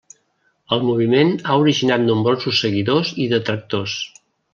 El 0.77 0.79
moviment 0.85 1.33
ha 1.51 1.57
originat 1.65 2.05
nombrosos 2.05 2.63
seguidors 2.65 3.13
i 3.27 3.29
detractors. 3.35 3.99